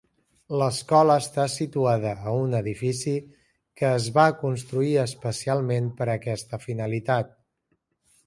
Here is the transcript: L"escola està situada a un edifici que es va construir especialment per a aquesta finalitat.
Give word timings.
L"escola 0.59 1.17
està 1.23 1.43
situada 1.55 2.13
a 2.29 2.31
un 2.45 2.55
edifici 2.59 3.11
que 3.81 3.91
es 3.99 4.09
va 4.15 4.25
construir 4.39 4.95
especialment 5.03 5.91
per 5.99 6.07
a 6.09 6.15
aquesta 6.15 6.61
finalitat. 6.65 7.37